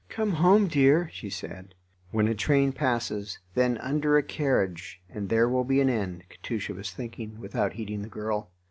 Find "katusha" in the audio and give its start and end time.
6.27-6.73